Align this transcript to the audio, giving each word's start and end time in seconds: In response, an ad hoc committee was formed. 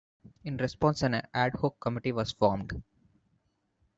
In 0.45 0.57
response, 0.57 1.03
an 1.03 1.21
ad 1.31 1.53
hoc 1.53 1.79
committee 1.79 2.11
was 2.11 2.31
formed. 2.31 2.81